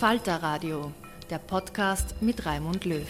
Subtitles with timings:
[0.00, 0.92] Falter Radio,
[1.28, 3.06] der Podcast mit Raimund Löw.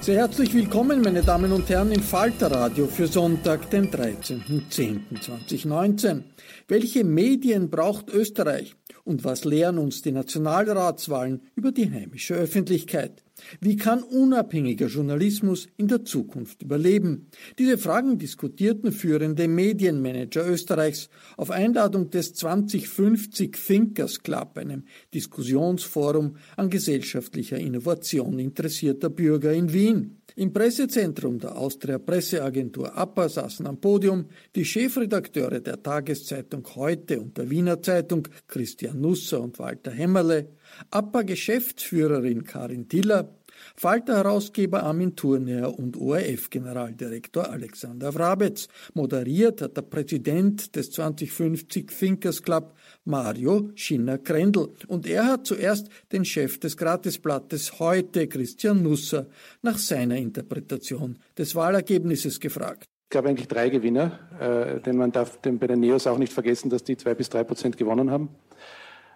[0.00, 6.22] Sehr herzlich willkommen, meine Damen und Herren, im Falter Radio für Sonntag, den 13.10.2019.
[6.66, 8.74] Welche Medien braucht Österreich?
[9.04, 13.22] Und was lehren uns die Nationalratswahlen über die heimische Öffentlichkeit?
[13.60, 17.30] Wie kann unabhängiger Journalismus in der Zukunft überleben?
[17.58, 26.70] Diese Fragen diskutierten führende Medienmanager Österreichs auf Einladung des 2050 Thinkers Club, einem Diskussionsforum an
[26.70, 30.20] gesellschaftlicher Innovation interessierter Bürger in Wien.
[30.36, 37.38] Im Pressezentrum der Austria Presseagentur APA saßen am Podium die Chefredakteure der Tageszeitung Heute und
[37.38, 40.48] der Wiener Zeitung Christian Nusser und Walter Hämmerle,
[40.90, 43.34] APA-Geschäftsführerin Karin Tiller,
[43.76, 48.68] Falter-Herausgeber Armin Thurnherr und ORF-Generaldirektor Alexander Wrabetz.
[48.94, 52.74] Moderiert hat der Präsident des 2050 Thinkers Club
[53.04, 54.72] Mario Schinner-Krendl.
[54.86, 59.26] Und er hat zuerst den Chef des Gratisblattes heute, Christian Nusser,
[59.62, 62.84] nach seiner Interpretation des Wahlergebnisses gefragt.
[63.04, 66.32] Ich glaube eigentlich drei Gewinner, äh, denn man darf denn bei den Neos auch nicht
[66.32, 68.28] vergessen, dass die zwei bis drei Prozent gewonnen haben.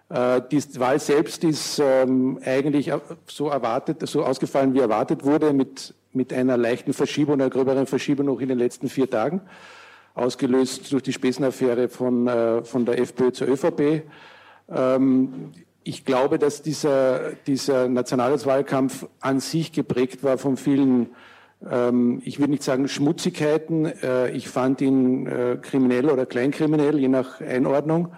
[0.09, 2.91] Äh, die Wahl selbst ist ähm, eigentlich
[3.27, 8.27] so erwartet, so ausgefallen, wie erwartet wurde, mit, mit einer leichten Verschiebung, einer gröberen Verschiebung
[8.27, 9.43] noch in den letzten vier Tagen,
[10.15, 14.03] ausgelöst durch die Spesenaffäre von, äh, von der FPÖ zur ÖVP.
[14.71, 15.53] Ähm,
[15.85, 21.11] ich glaube, dass dieser, dieser Nationalratswahlkampf an sich geprägt war von vielen,
[21.71, 27.09] ähm, ich würde nicht sagen Schmutzigkeiten, äh, ich fand ihn äh, kriminell oder kleinkriminell, je
[27.09, 28.13] nach Einordnung.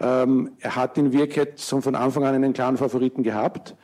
[0.00, 3.74] Ähm, er hat in Wirklichkeit schon von Anfang an einen klaren Favoriten gehabt.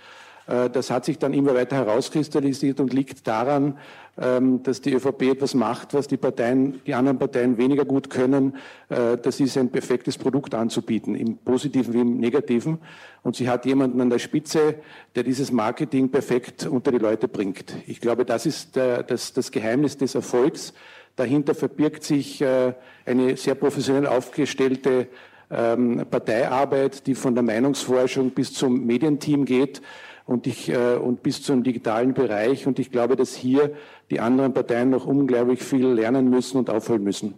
[0.47, 3.79] Äh, das hat sich dann immer weiter herauskristallisiert und liegt daran,
[4.21, 8.57] ähm, dass die ÖVP etwas macht, was die Parteien, die anderen Parteien weniger gut können.
[8.89, 12.79] Äh, das ist ein perfektes Produkt anzubieten, im Positiven wie im Negativen.
[13.23, 14.77] Und sie hat jemanden an der Spitze,
[15.15, 17.75] der dieses Marketing perfekt unter die Leute bringt.
[17.87, 20.73] Ich glaube, das ist das, das Geheimnis des Erfolgs.
[21.17, 25.09] Dahinter verbirgt sich äh, eine sehr professionell aufgestellte
[25.51, 29.81] ähm, Parteiarbeit, die von der Meinungsforschung bis zum Medienteam geht
[30.27, 32.67] und, ich, äh, und bis zum digitalen Bereich.
[32.67, 33.73] Und ich glaube, dass hier
[34.11, 37.35] die anderen Parteien noch unglaublich viel lernen müssen und aufholen müssen.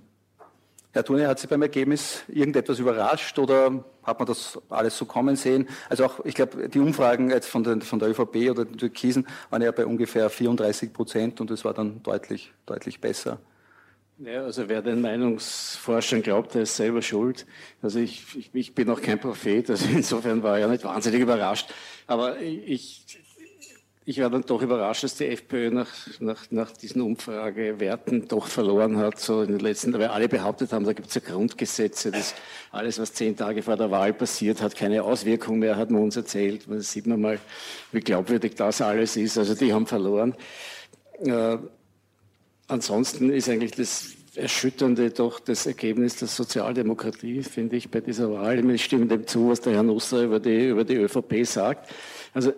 [0.93, 5.37] Herr Thune, hat Sie beim Ergebnis irgendetwas überrascht oder hat man das alles so kommen
[5.37, 5.69] sehen?
[5.89, 9.25] Also auch, ich glaube, die Umfragen jetzt von, den, von der ÖVP oder den Türkisen
[9.51, 13.39] waren ja bei ungefähr 34 Prozent und es war dann deutlich, deutlich besser.
[14.23, 17.47] Ja, also wer den Meinungsforschern glaubt, der ist selber schuld.
[17.81, 21.23] Also ich, ich, ich bin auch kein Prophet, also insofern war ich ja nicht wahnsinnig
[21.23, 21.73] überrascht.
[22.07, 23.07] Aber ich,
[24.05, 25.89] ich war dann doch überrascht, dass die FPÖ nach,
[26.19, 30.85] nach, nach diesen Umfragewerten doch verloren hat, so in den letzten, weil alle behauptet haben,
[30.85, 32.35] da gibt es ja Grundgesetze, dass
[32.73, 36.17] alles, was zehn Tage vor der Wahl passiert, hat keine Auswirkung mehr, hat man uns
[36.17, 36.65] erzählt.
[36.69, 37.39] Da sieht man mal,
[37.91, 39.39] wie glaubwürdig das alles ist.
[39.39, 40.35] Also die haben verloren.
[42.71, 48.71] Ansonsten ist eigentlich das Erschütternde doch das Ergebnis der Sozialdemokratie, finde ich, bei dieser Wahl.
[48.71, 51.91] Ich stimme dem zu, was der Herr Nusser über die, über die ÖVP sagt.
[52.33, 52.53] Also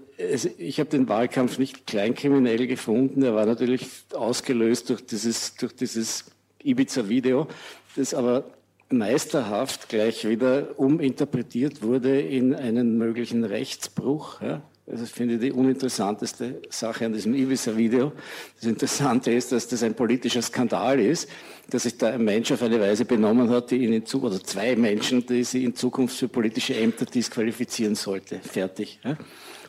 [0.58, 3.22] ich habe den Wahlkampf nicht kleinkriminell gefunden.
[3.22, 6.26] Er war natürlich ausgelöst durch dieses, durch dieses
[6.62, 7.48] Ibiza-Video,
[7.96, 8.44] das aber
[8.90, 14.42] meisterhaft gleich wieder uminterpretiert wurde in einen möglichen Rechtsbruch.
[14.42, 14.62] Ja?
[14.90, 18.12] Also ich finde die uninteressanteste Sache an diesem Ibiza-Video.
[18.56, 21.28] Das Interessante ist, dass das ein politischer Skandal ist,
[21.70, 24.44] dass sich da ein Mensch auf eine Weise benommen hat, die ihn in Zukunft, oder
[24.44, 28.40] zwei Menschen, die sie in Zukunft für politische Ämter disqualifizieren sollte.
[28.40, 28.98] Fertig.
[29.04, 29.16] Ja?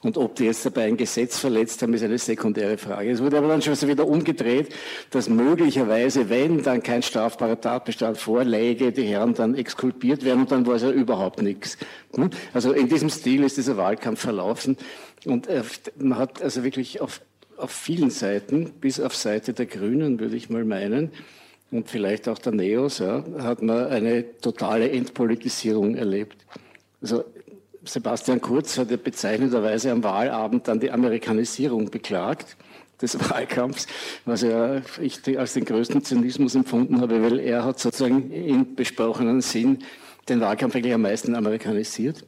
[0.04, 3.10] Und ob die jetzt dabei ein Gesetz verletzt haben, ist eine sekundäre Frage.
[3.10, 4.68] Es wurde aber dann schon wieder umgedreht,
[5.12, 10.68] dass möglicherweise, wenn dann kein strafbarer Tatbestand vorläge, die Herren dann exkulpiert werden und dann
[10.68, 11.78] war es ja überhaupt nichts.
[12.16, 12.30] Hm?
[12.54, 14.78] Also in diesem Stil ist dieser Wahlkampf verlaufen
[15.26, 15.64] und äh,
[15.98, 17.22] man hat also wirklich auf,
[17.56, 21.12] auf vielen Seiten, bis auf Seite der Grünen, würde ich mal meinen,
[21.72, 26.46] und vielleicht auch der Neos, ja, hat man eine totale Entpolitisierung erlebt.
[27.02, 27.24] Also
[27.86, 32.56] Sebastian Kurz hat ja bezeichnenderweise am Wahlabend dann die Amerikanisierung beklagt
[33.02, 33.88] des Wahlkampfs,
[34.26, 39.42] was ja ich als den größten Zynismus empfunden habe, weil er hat sozusagen im besprochenen
[39.42, 39.80] Sinn
[40.30, 42.26] den Wahlkampf eigentlich am meisten amerikanisiert.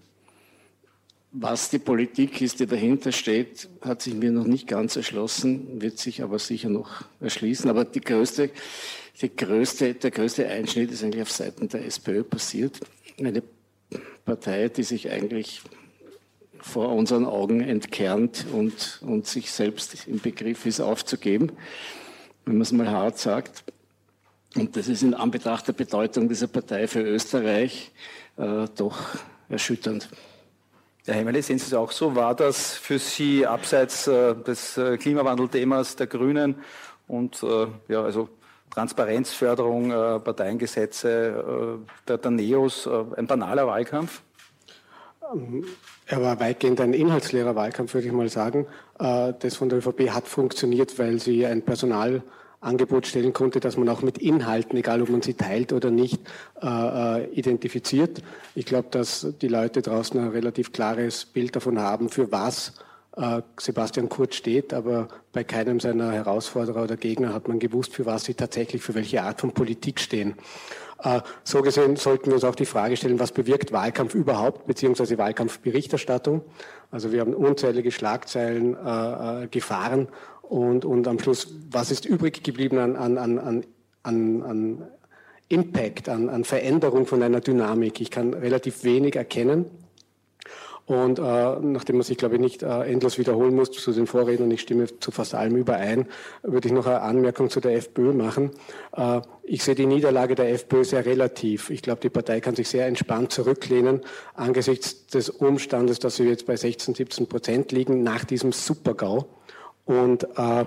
[1.31, 5.97] Was die Politik ist, die dahinter steht, hat sich mir noch nicht ganz erschlossen, wird
[5.97, 7.69] sich aber sicher noch erschließen.
[7.69, 8.51] Aber die größte,
[9.21, 12.79] die größte, der größte Einschnitt ist eigentlich auf Seiten der SPÖ passiert.
[13.19, 13.43] Eine
[14.25, 15.61] Partei, die sich eigentlich
[16.59, 21.51] vor unseren Augen entkernt und, und sich selbst im Begriff ist aufzugeben,
[22.45, 23.63] wenn man es mal hart sagt.
[24.55, 27.91] Und das ist in Anbetracht der Bedeutung dieser Partei für Österreich
[28.37, 28.97] äh, doch
[29.49, 30.09] erschütternd.
[31.05, 32.15] Herr Hemmele, sehen Sie es auch so?
[32.15, 36.55] War das für Sie abseits äh, des äh, Klimawandelthemas der Grünen
[37.07, 38.29] und äh, ja, also
[38.71, 44.21] Transparenzförderung, äh, Parteiengesetze äh, der, Neos, äh, ein banaler Wahlkampf?
[45.33, 45.65] Ähm,
[46.05, 48.67] er war weitgehend ein inhaltsleerer Wahlkampf, würde ich mal sagen.
[48.97, 54.03] Das von der ÖVP hat funktioniert, weil sie ein Personalangebot stellen konnte, das man auch
[54.03, 56.21] mit Inhalten, egal ob man sie teilt oder nicht,
[57.33, 58.21] identifiziert.
[58.53, 62.73] Ich glaube, dass die Leute draußen ein relativ klares Bild davon haben, für was
[63.57, 68.25] Sebastian Kurz steht, aber bei keinem seiner Herausforderer oder Gegner hat man gewusst, für was
[68.25, 70.35] sie tatsächlich, für welche Art von Politik stehen.
[71.01, 75.17] Äh, so gesehen sollten wir uns auch die Frage stellen, was bewirkt Wahlkampf überhaupt, beziehungsweise
[75.17, 76.41] Wahlkampfberichterstattung.
[76.91, 80.07] Also wir haben unzählige Schlagzeilen äh, äh gefahren
[80.41, 83.65] und, und am Schluss, was ist übrig geblieben an, an, an,
[84.03, 84.87] an, an
[85.47, 88.01] Impact, an, an Veränderung von einer Dynamik?
[88.01, 89.65] Ich kann relativ wenig erkennen.
[90.87, 94.51] Und äh, nachdem man sich, glaube ich, nicht äh, endlos wiederholen muss zu den Vorrednern,
[94.51, 96.07] ich stimme zu fast allem überein,
[96.43, 98.51] würde ich noch eine Anmerkung zu der FPÖ machen.
[98.95, 101.71] Äh, ich sehe die Niederlage der FPÖ sehr relativ.
[101.71, 104.01] Ich glaube, die Partei kann sich sehr entspannt zurücklehnen
[104.35, 109.25] angesichts des Umstandes, dass sie jetzt bei 16, 17 Prozent liegen nach diesem Supergau
[109.85, 110.65] und äh,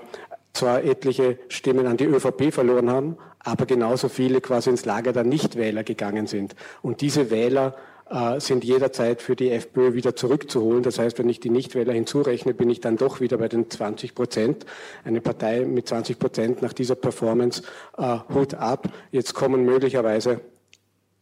[0.52, 5.22] zwar etliche Stimmen an die ÖVP verloren haben, aber genauso viele quasi ins Lager der
[5.22, 6.56] Nichtwähler gegangen sind.
[6.82, 7.97] Und diese Wähler äh,
[8.38, 10.82] sind jederzeit für die FPÖ wieder zurückzuholen.
[10.82, 14.14] Das heißt, wenn ich die Nichtwähler hinzurechne, bin ich dann doch wieder bei den 20
[14.14, 14.64] Prozent.
[15.04, 17.62] Eine Partei mit 20 Prozent nach dieser Performance,
[17.98, 18.88] äh, Hut ab.
[19.10, 20.40] Jetzt kommen möglicherweise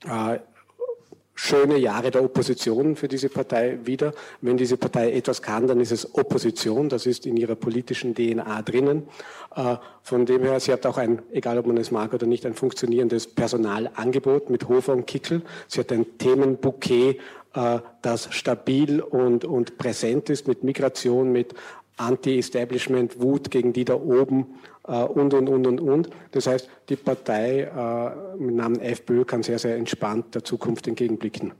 [0.05, 0.38] äh,
[1.37, 4.12] schöne Jahre der Opposition für diese Partei wieder.
[4.41, 6.88] Wenn diese Partei etwas kann, dann ist es Opposition.
[6.88, 9.07] Das ist in ihrer politischen DNA drinnen.
[9.55, 12.47] Äh, von dem her, sie hat auch ein, egal ob man es mag oder nicht,
[12.47, 15.43] ein funktionierendes Personalangebot mit Hofer und Kickel.
[15.69, 17.21] Sie hat ein Themenbouquet,
[17.55, 21.55] äh, das stabil und, und präsent ist mit Migration, mit
[21.97, 24.47] Anti-Establishment, Wut gegen die da oben
[24.87, 26.11] äh, und, und, und, und, und.
[26.33, 31.53] Das heißt, die Partei äh, mit Namen FPÖ kann sehr, sehr entspannt der Zukunft entgegenblicken.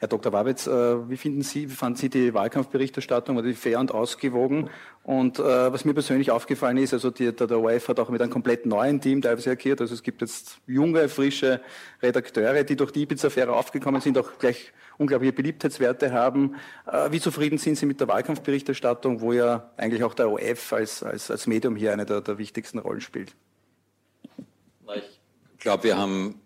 [0.00, 0.32] Herr Dr.
[0.32, 3.34] Wabitz, äh, wie finden Sie, wie fanden Sie die Wahlkampfberichterstattung?
[3.34, 4.70] War die fair und ausgewogen?
[5.02, 8.22] Und äh, was mir persönlich aufgefallen ist, also die, der, der ORF hat auch mit
[8.22, 9.80] einem komplett neuen Team teilweise agiert.
[9.80, 11.60] Also es gibt jetzt junge, frische
[12.00, 16.54] Redakteure, die durch die Ibiza-Affäre aufgekommen sind, auch gleich unglaubliche Beliebtheitswerte haben.
[16.86, 21.02] Äh, wie zufrieden sind Sie mit der Wahlkampfberichterstattung, wo ja eigentlich auch der ORF als,
[21.02, 23.34] als, als Medium hier eine der, der wichtigsten Rollen spielt?
[25.54, 26.40] Ich glaube, wir haben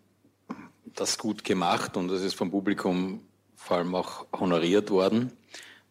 [0.95, 3.21] das gut gemacht und das ist vom Publikum
[3.63, 5.33] vor allem auch honoriert worden.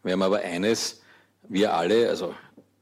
[0.03, 1.01] Wir haben aber eines,
[1.47, 2.35] wir alle, also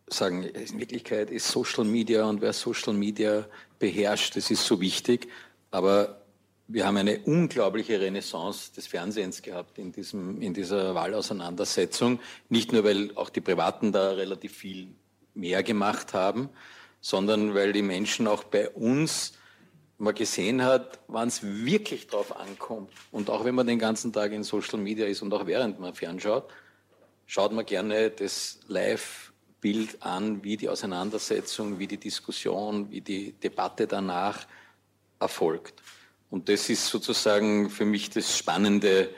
[0.08, 3.46] sagen, in Wirklichkeit ist Social Media und wer Social Media
[3.77, 5.27] beherrscht, das ist so wichtig,
[5.69, 6.22] aber
[6.67, 12.19] wir haben eine unglaubliche Renaissance des Fernsehens gehabt in, diesem, in dieser Wahlauseinandersetzung.
[12.48, 14.88] Nicht nur, weil auch die Privaten da relativ viel
[15.34, 16.50] mehr gemacht haben,
[17.01, 19.34] sondern weil die Menschen auch bei uns
[20.00, 22.91] mal gesehen hat, wann es wirklich drauf ankommt.
[23.12, 25.94] Und auch wenn man den ganzen Tag in Social Media ist und auch während man
[25.94, 26.50] fernschaut,
[27.25, 33.88] schaut man gerne das Live-Bild an, wie die Auseinandersetzung, wie die Diskussion, wie die Debatte
[33.88, 34.48] danach
[35.20, 35.84] erfolgt.
[36.29, 39.10] Und das ist sozusagen für mich das Spannende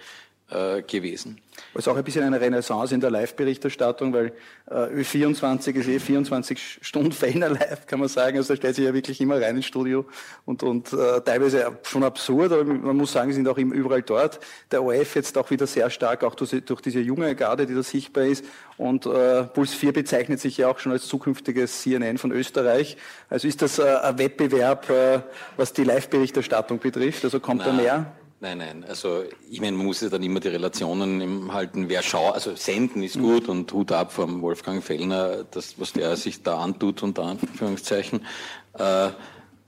[0.51, 1.39] äh, gewesen.
[1.73, 4.33] Es ist auch ein bisschen eine Renaissance in der Live-Berichterstattung, weil
[4.69, 8.37] äh, 24 ist eh 24 Stunden Feiner live, kann man sagen.
[8.37, 10.05] Also da stellt sich ja wirklich immer rein ins Studio
[10.45, 14.39] und, und äh, teilweise schon absurd, aber man muss sagen, sie sind auch überall dort.
[14.71, 17.83] Der OF jetzt auch wieder sehr stark, auch durch, durch diese junge Garde, die da
[17.83, 18.43] sichtbar ist.
[18.77, 22.97] Und äh, Puls 4 bezeichnet sich ja auch schon als zukünftiges CNN von Österreich.
[23.29, 25.21] Also ist das äh, ein Wettbewerb, äh,
[25.57, 27.23] was die Live-Berichterstattung betrifft?
[27.23, 27.67] Also kommt Na.
[27.67, 28.11] da mehr?
[28.43, 28.83] Nein, nein.
[28.87, 31.89] Also ich meine, man muss ja dann immer die Relationen im halten.
[31.89, 36.17] Wer schaut, also senden ist gut und Hut ab vom Wolfgang Fellner, das, was der
[36.17, 38.25] sich da antut, unter Anführungszeichen.
[38.73, 39.09] Äh,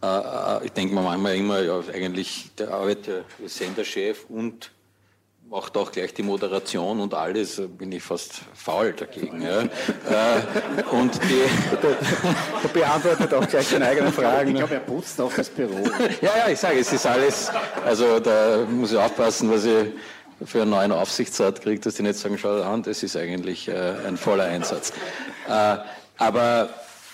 [0.04, 4.72] äh, ich denke mir manchmal immer, ja, eigentlich der arbeitet als Senderchef und
[5.50, 9.42] macht auch gleich die Moderation und alles, bin ich fast faul dagegen.
[9.42, 9.64] Ja.
[10.04, 14.50] Äh, und die beantwortet auch gleich seine eigenen Fragen.
[14.50, 14.60] Ich ne?
[14.60, 15.84] glaube, er putzt auch das Büro.
[16.22, 17.50] Ja, ja, ich sage, es ist alles,
[17.86, 19.88] also da muss ich aufpassen, was ich
[20.46, 23.94] für einen neuen Aufsichtsrat kriege, dass die nicht sagen, schau an, das ist eigentlich äh,
[24.06, 24.92] ein voller Einsatz.
[25.48, 25.78] Äh,
[26.18, 26.70] aber,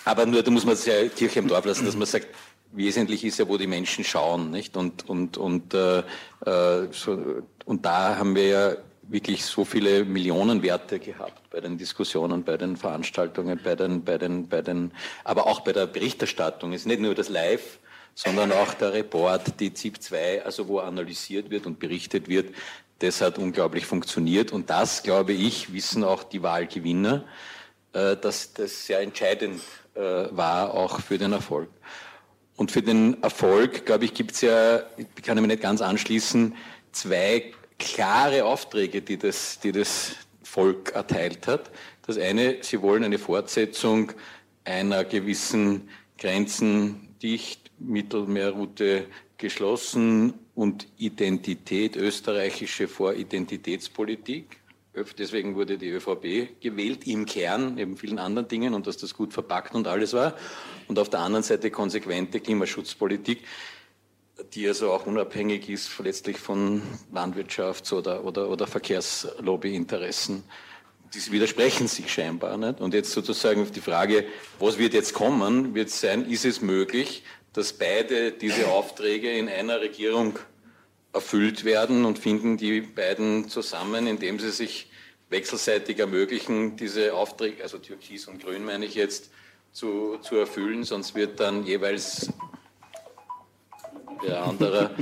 [0.06, 2.28] aber nur, da muss man es ja Kirche im Dorf lassen, dass man sagt,
[2.72, 4.78] wesentlich ist ja, wo die Menschen schauen, nicht?
[4.78, 6.00] Und, und, und, äh,
[6.46, 12.44] äh, so, und da haben wir ja wirklich so viele Millionenwerte gehabt bei den Diskussionen,
[12.44, 14.92] bei den Veranstaltungen, bei den, bei den, bei den,
[15.24, 16.74] aber auch bei der Berichterstattung.
[16.74, 17.80] Es ist nicht nur das Live,
[18.14, 22.54] sondern auch der Report, die ZIP 2, also wo analysiert wird und berichtet wird,
[23.00, 24.52] das hat unglaublich funktioniert.
[24.52, 27.24] Und das, glaube ich, wissen auch die Wahlgewinner,
[27.94, 29.62] äh, dass das sehr entscheidend
[29.96, 31.70] äh, war, auch für den Erfolg.
[32.60, 35.80] Und für den Erfolg, glaube ich, gibt es ja, ich kann ich mir nicht ganz
[35.80, 36.54] anschließen,
[36.92, 41.72] zwei klare Aufträge, die das, die das Volk erteilt hat.
[42.06, 44.12] Das eine, sie wollen eine Fortsetzung
[44.66, 45.88] einer gewissen
[46.18, 49.06] grenzendicht Mittelmeerroute
[49.38, 54.59] geschlossen und Identität, österreichische vor Identitätspolitik.
[55.18, 59.34] Deswegen wurde die ÖVP gewählt, im Kern, neben vielen anderen Dingen, und dass das gut
[59.34, 60.36] verpackt und alles war.
[60.88, 63.44] Und auf der anderen Seite konsequente Klimaschutzpolitik,
[64.54, 66.82] die also auch unabhängig ist letztlich von
[67.14, 70.44] Landwirtschafts- oder, oder, oder Verkehrslobbyinteressen.
[71.14, 72.58] Die widersprechen sich scheinbar.
[72.58, 72.82] Nicht?
[72.82, 74.26] Und jetzt sozusagen auf die Frage,
[74.60, 79.82] was wird jetzt kommen, wird sein, ist es möglich, dass beide diese Aufträge in einer
[79.82, 80.38] Regierung
[81.14, 84.89] erfüllt werden und finden die beiden zusammen, indem sie sich
[85.30, 89.30] wechselseitig ermöglichen, diese Aufträge, also Türkis und Grün meine ich jetzt,
[89.72, 92.30] zu, zu erfüllen, sonst wird dann jeweils
[94.26, 94.92] der andere.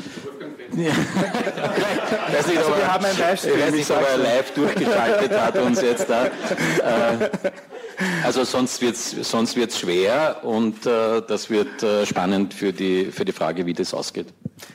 [0.75, 0.91] Ja.
[0.91, 5.31] Weiß nicht, Also wir haben ein Livestream, ich weiß ich nicht, ob er live durchgeschaltet
[5.31, 6.25] hat uns jetzt da.
[6.25, 7.29] Äh,
[8.23, 13.05] Also sonst wird es sonst wird's schwer und äh, das wird äh, spannend für die,
[13.05, 14.27] für die Frage, wie das ausgeht.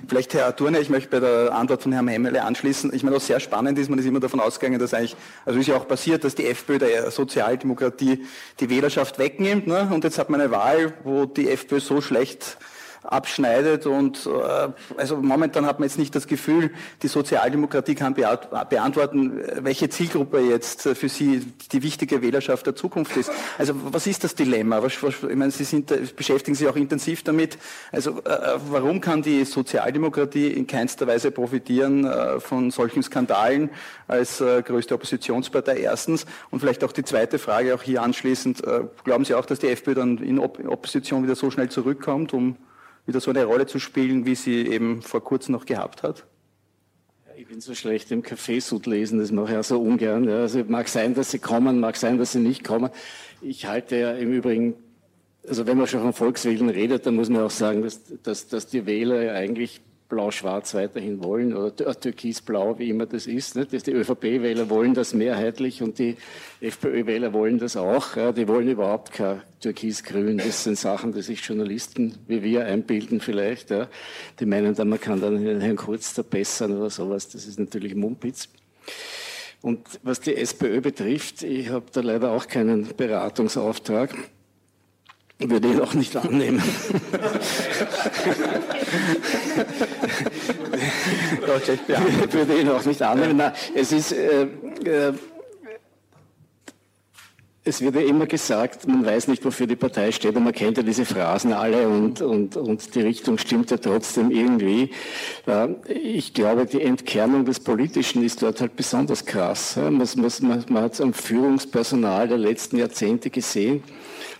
[0.06, 2.94] Vielleicht Herr Turner, ich möchte bei der Antwort von Herrn Hemmele anschließen.
[2.94, 5.66] Ich meine, was sehr spannend ist, man ist immer davon ausgegangen, dass eigentlich, also ist
[5.66, 8.24] ja auch passiert, dass die FPÖ der Sozialdemokratie
[8.60, 9.66] die Wählerschaft wegnimmt.
[9.66, 9.90] Ne?
[9.92, 12.58] Und jetzt hat man eine Wahl, wo die FPÖ so schlecht
[13.04, 16.70] abschneidet und äh, also momentan hat man jetzt nicht das Gefühl,
[17.02, 23.16] die Sozialdemokratie kann beant- beantworten, welche Zielgruppe jetzt für Sie die wichtige Wählerschaft der Zukunft
[23.16, 23.30] ist.
[23.58, 24.82] Also was ist das Dilemma?
[24.86, 27.58] Ich meine, Sie sind, beschäftigen sich auch intensiv damit.
[27.90, 33.70] Also äh, warum kann die Sozialdemokratie in keinster Weise profitieren äh, von solchen Skandalen
[34.08, 36.26] als größte Oppositionspartei erstens?
[36.50, 38.62] Und vielleicht auch die zweite Frage auch hier anschließend.
[39.04, 42.56] Glauben Sie auch, dass die FPÖ dann in Op Opposition wieder so schnell zurückkommt, um
[43.06, 46.26] wieder so eine Rolle zu spielen, wie sie eben vor kurzem noch gehabt hat?
[47.36, 50.28] Ich bin so schlecht im Kaffeesud lesen, das mache ich auch so ungern.
[50.28, 50.40] Ja.
[50.40, 52.90] Also mag sein, dass sie kommen, mag sein, dass sie nicht kommen.
[53.40, 54.74] Ich halte ja im Übrigen,
[55.48, 58.66] also wenn man schon von Volkswählen redet, dann muss man auch sagen, dass, dass, dass
[58.68, 59.80] die Wähler ja eigentlich
[60.12, 63.56] blau-schwarz weiterhin wollen oder tür- türkis-blau, wie immer das ist.
[63.56, 63.72] Nicht?
[63.72, 66.16] Das- Die ÖVP-Wähler wollen das mehrheitlich und die
[66.60, 68.14] FPÖ-Wähler wollen das auch.
[68.16, 68.30] Ja.
[68.32, 70.36] Die wollen überhaupt kein türkis-grün.
[70.38, 73.70] Das sind Sachen, die sich Journalisten wie wir einbilden vielleicht.
[73.70, 73.88] Ja.
[74.38, 77.28] Die meinen dann, man kann dann Herrn Kurz verbessern oder sowas.
[77.30, 78.48] Das ist natürlich Mumpitz.
[79.62, 84.12] Und was die SPÖ betrifft, ich habe da leider auch keinen Beratungsauftrag.
[85.38, 86.62] Ich würde ihn auch nicht annehmen.
[92.32, 93.42] würde ihn auch nicht annehmen.
[93.74, 94.42] Es ist, äh,
[94.84, 95.12] äh,
[97.64, 100.78] es wird ja immer gesagt, man weiß nicht, wofür die Partei steht, und man kennt
[100.78, 104.90] ja diese Phrasen alle und, und, und die Richtung stimmt ja trotzdem irgendwie.
[105.86, 109.76] Ich glaube, die Entkernung des Politischen ist dort halt besonders krass.
[109.76, 113.84] Man, man, man hat es am Führungspersonal der letzten Jahrzehnte gesehen.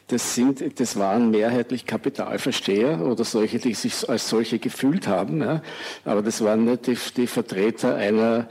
[0.09, 5.61] Das, sind, das waren mehrheitlich Kapitalversteher oder solche, die sich als solche gefühlt haben.
[6.05, 8.49] Aber das waren nicht die, die Vertreter einer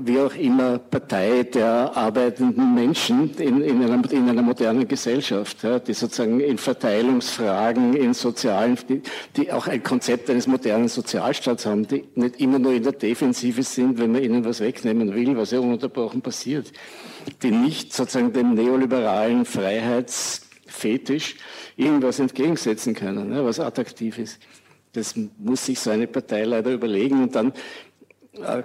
[0.00, 5.78] wie auch immer Partei der arbeitenden Menschen in, in, einer, in einer, modernen Gesellschaft, ja,
[5.78, 9.02] die sozusagen in Verteilungsfragen, in sozialen, die,
[9.36, 13.62] die, auch ein Konzept eines modernen Sozialstaats haben, die nicht immer nur in der Defensive
[13.62, 16.72] sind, wenn man ihnen was wegnehmen will, was ja ununterbrochen passiert,
[17.42, 21.36] die nicht sozusagen dem neoliberalen Freiheitsfetisch
[21.76, 24.38] irgendwas entgegensetzen können, ja, was attraktiv ist.
[24.92, 27.52] Das muss sich so eine Partei leider überlegen und dann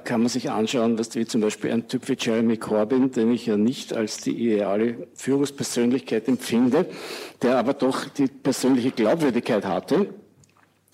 [0.03, 3.45] kann man sich anschauen, was wie zum Beispiel ein Typ wie Jeremy Corbyn, den ich
[3.45, 6.85] ja nicht als die ideale Führungspersönlichkeit empfinde,
[7.41, 10.07] der aber doch die persönliche Glaubwürdigkeit hatte,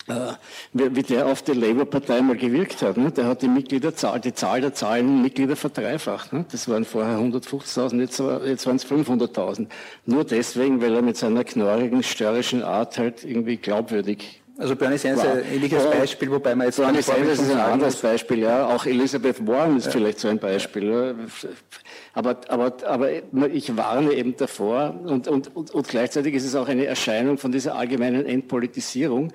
[0.08, 0.34] äh,
[0.72, 2.98] wie der auf die Labour-Partei mal gewirkt hat.
[2.98, 3.12] Ne?
[3.12, 6.32] Der hat die Mitgliederzahl, die Zahl der zahlenden Mitglieder verdreifacht.
[6.32, 6.46] Ne?
[6.50, 9.68] Das waren vorher 150.000, jetzt, jetzt waren es 500.000.
[10.06, 15.24] Nur deswegen, weil er mit seiner knorrigen, störrischen Art halt irgendwie glaubwürdig also Bernie Sanders
[15.24, 16.78] ist ein ähnliches Beispiel, wobei man jetzt...
[16.78, 18.68] Bernie Sanders ist ein anderes Beispiel, ja.
[18.68, 19.92] Auch Elizabeth Warren ist ja.
[19.92, 20.86] vielleicht so ein Beispiel.
[20.92, 21.50] Ja.
[22.14, 23.10] Aber, aber, aber
[23.54, 27.52] ich warne eben davor und, und, und, und gleichzeitig ist es auch eine Erscheinung von
[27.52, 29.32] dieser allgemeinen Entpolitisierung.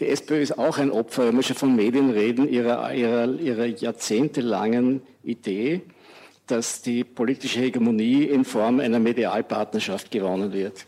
[0.00, 3.66] Die SPÖ ist auch ein Opfer, wenn wir schon von Medien reden, ihrer, ihrer, ihrer
[3.66, 5.82] jahrzehntelangen Idee,
[6.46, 10.86] dass die politische Hegemonie in Form einer Medialpartnerschaft gewonnen wird.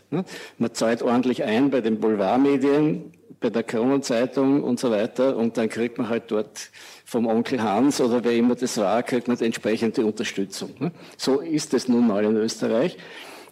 [0.58, 3.12] Man zahlt ordentlich ein bei den Boulevardmedien,
[3.44, 6.70] bei der Kronenzeitung und so weiter und dann kriegt man halt dort
[7.04, 10.70] vom Onkel Hans oder wer immer das war, kriegt man entsprechende Unterstützung.
[10.78, 10.92] Ne?
[11.18, 12.96] So ist es nun mal in Österreich.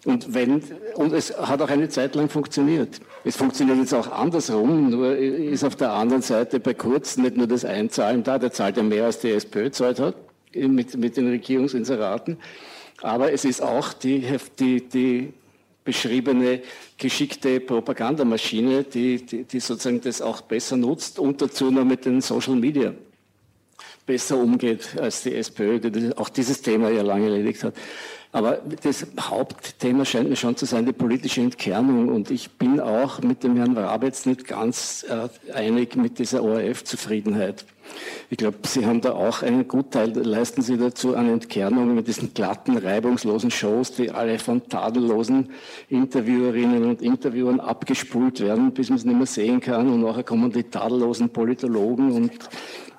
[0.06, 0.62] Und, wenn,
[0.94, 3.00] und es hat auch eine Zeit lang funktioniert.
[3.22, 7.46] Es funktioniert jetzt auch andersrum, nur ist auf der anderen Seite bei Kurz nicht nur
[7.46, 10.16] das Einzahlen da, der zahlt ja mehr als die SPÖ zahlt hat
[10.54, 12.38] mit, mit den Regierungsinseraten,
[13.02, 14.26] aber es ist auch die,
[14.58, 15.34] die, die
[15.84, 16.62] beschriebene
[16.96, 22.21] geschickte Propagandamaschine, die, die, die, sozusagen das auch besser nutzt und dazu noch mit den
[22.21, 22.95] Social Media
[24.06, 27.75] besser umgeht als die SPÖ, die auch dieses Thema ja lange erledigt hat.
[28.34, 32.08] Aber das Hauptthema scheint mir schon zu sein, die politische Entkernung.
[32.08, 37.66] Und ich bin auch mit dem Herrn Rabetz nicht ganz äh, einig mit dieser ORF-Zufriedenheit.
[38.30, 42.32] Ich glaube, Sie haben da auch einen Gutteil, leisten Sie dazu an Entkernung mit diesen
[42.32, 45.50] glatten, reibungslosen Shows, die alle von tadellosen
[45.90, 49.90] Interviewerinnen und Interviewern abgespult werden, bis man es nicht mehr sehen kann.
[49.90, 52.32] Und nachher kommen die tadellosen Politologen und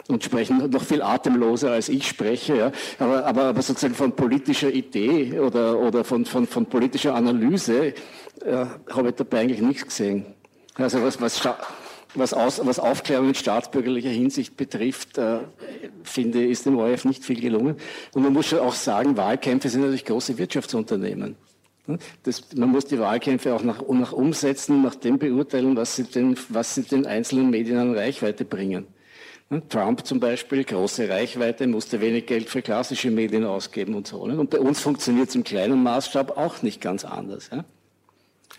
[0.07, 2.71] und sprechen noch viel atemloser als ich spreche, ja.
[2.99, 7.93] aber, aber, aber sozusagen von politischer Idee oder, oder von, von, von politischer Analyse
[8.45, 10.25] äh, habe ich dabei eigentlich nichts gesehen.
[10.75, 11.47] Also was, was,
[12.15, 15.39] was, aus, was Aufklärung in staatsbürgerlicher Hinsicht betrifft, äh,
[16.03, 17.77] finde ist dem ORF nicht viel gelungen.
[18.13, 21.35] Und man muss schon auch sagen, Wahlkämpfe sind natürlich große Wirtschaftsunternehmen.
[22.23, 26.37] Das, man muss die Wahlkämpfe auch nach, nach umsetzen, nach dem beurteilen, was sie, den,
[26.47, 28.87] was sie den einzelnen Medien an Reichweite bringen.
[29.69, 34.21] Trump zum Beispiel, große Reichweite, musste wenig Geld für klassische Medien ausgeben und so.
[34.21, 37.49] Und bei uns funktioniert es im kleinen Maßstab auch nicht ganz anders.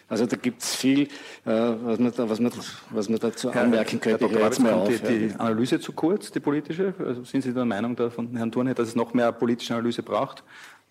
[0.09, 1.07] Also da gibt es viel, äh,
[1.46, 2.52] was, man da, was, man,
[2.90, 4.28] was man dazu anmerken könnte.
[4.28, 4.62] Herr Dr.
[4.62, 6.94] Mal die, die, Analyse zu kurz, die politische?
[6.98, 10.02] Also sind Sie der Meinung da von Herrn Thurne, dass es noch mehr politische Analyse
[10.02, 10.44] braucht?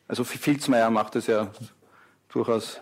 [0.07, 1.51] Also Filzmeier macht es ja
[2.29, 2.81] durchaus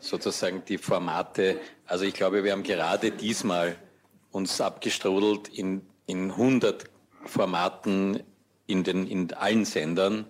[0.00, 3.76] Sozusagen die Formate, also ich glaube, wir haben gerade diesmal
[4.30, 6.84] uns abgestrudelt in, in 100
[7.24, 8.22] Formaten
[8.66, 10.26] in, den, in allen Sendern,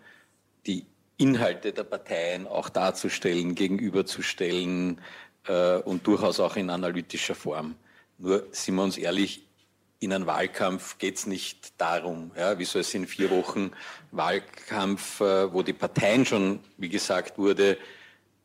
[0.66, 0.86] die
[1.16, 5.00] Inhalte der Parteien auch darzustellen, gegenüberzustellen
[5.46, 7.76] äh, und durchaus auch in analytischer Form.
[8.18, 9.46] Nur sind wir uns ehrlich,
[10.00, 13.70] in einem Wahlkampf geht es nicht darum, ja, wie soll es in vier Wochen
[14.10, 17.78] Wahlkampf, äh, wo die Parteien schon, wie gesagt wurde,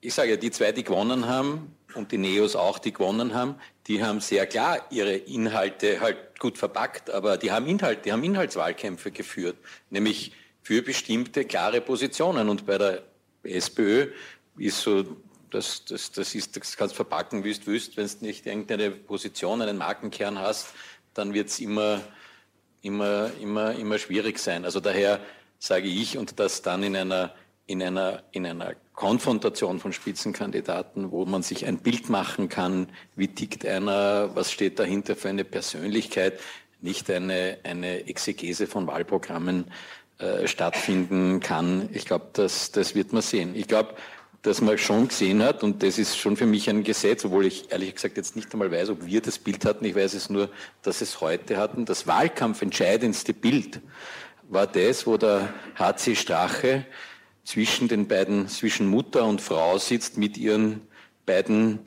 [0.02, 3.56] ich sage ja, die zwei, die gewonnen haben und die Neos auch, die gewonnen haben,
[3.88, 8.24] die haben sehr klar ihre Inhalte halt gut verpackt, aber die haben Inhalt, die haben
[8.24, 9.58] Inhaltswahlkämpfe geführt,
[9.90, 12.50] nämlich für bestimmte klare Positionen.
[12.50, 13.04] Und bei der
[13.44, 14.12] SPÖ
[14.58, 15.04] ist so,
[15.50, 19.62] das, das, das, ist, das kannst verpacken, wie du willst, wenn du nicht irgendeine Position,
[19.62, 20.68] einen Markenkern hast,
[21.14, 22.02] dann wird es immer,
[22.82, 24.66] immer, immer, immer schwierig sein.
[24.66, 25.22] Also daher
[25.58, 27.34] sage ich, und das dann in einer,
[27.66, 33.28] in einer, in einer Konfrontation von Spitzenkandidaten, wo man sich ein Bild machen kann, wie
[33.28, 36.40] tickt einer, was steht dahinter für eine Persönlichkeit,
[36.82, 39.66] nicht eine, eine Exegese von Wahlprogrammen
[40.18, 41.90] äh, stattfinden kann.
[41.94, 43.56] Ich glaube, das, das wird man sehen.
[43.56, 43.94] Ich glaube,
[44.42, 47.72] dass man schon gesehen hat, und das ist schon für mich ein Gesetz, obwohl ich
[47.72, 50.50] ehrlich gesagt jetzt nicht einmal weiß, ob wir das Bild hatten, ich weiß es nur,
[50.82, 53.80] dass es heute hatten, das wahlkampfentscheidendste Bild
[54.50, 56.86] war das, wo der HC Strache
[57.48, 60.82] zwischen den beiden, zwischen Mutter und Frau sitzt mit ihren
[61.26, 61.80] beiden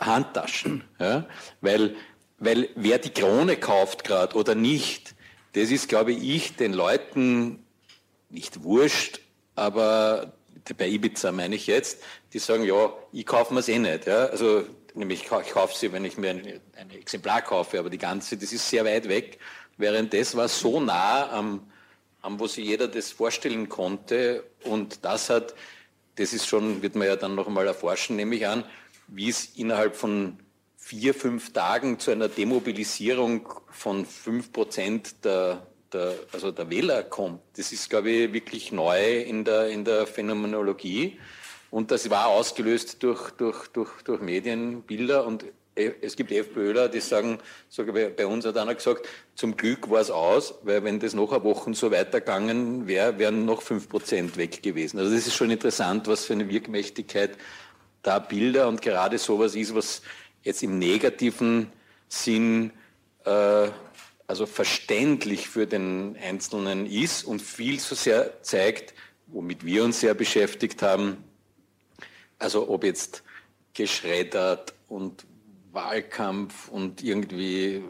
[0.00, 0.84] Handtaschen.
[0.98, 1.26] Ja?
[1.60, 1.94] Weil,
[2.38, 5.14] weil wer die Krone kauft gerade oder nicht,
[5.52, 7.62] das ist, glaube ich, den Leuten
[8.30, 9.20] nicht wurscht,
[9.54, 10.32] aber
[10.78, 14.06] bei Ibiza meine ich jetzt, die sagen, ja, ich kaufe mir es eh nicht.
[14.06, 14.24] Ja?
[14.26, 18.38] Also, nämlich ich kaufe sie, wenn ich mir ein, ein, Exemplar kaufe, aber die ganze,
[18.38, 19.38] das ist sehr weit weg.
[19.76, 21.70] Während das war so nah am,
[22.22, 25.54] am, wo sich jeder das vorstellen konnte und das hat,
[26.16, 28.64] das ist schon, wird man ja dann noch einmal erforschen, nehme ich an,
[29.08, 30.38] wie es innerhalb von
[30.76, 37.40] vier, fünf Tagen zu einer Demobilisierung von fünf Prozent der der, also der Wähler kommt.
[37.56, 41.18] Das ist, glaube ich, wirklich neu in der, in der Phänomenologie.
[41.70, 47.38] Und das war ausgelöst durch, durch, durch, durch Medienbilder und es gibt FPÖler, die sagen,
[47.68, 51.32] sogar bei uns hat einer gesagt, zum Glück war es aus, weil wenn das noch
[51.32, 54.98] eine Woche so weitergegangen wäre, wären noch fünf Prozent weg gewesen.
[54.98, 57.38] Also das ist schon interessant, was für eine Wirkmächtigkeit
[58.02, 60.02] da Bilder und gerade sowas ist, was
[60.42, 61.72] jetzt im negativen
[62.08, 62.72] Sinn
[63.24, 63.68] äh,
[64.26, 68.94] also verständlich für den Einzelnen ist und viel zu sehr zeigt,
[69.26, 71.24] womit wir uns sehr beschäftigt haben,
[72.38, 73.22] also ob jetzt
[73.74, 75.24] geschreddert und
[75.72, 77.82] Wahlkampf und irgendwie äh,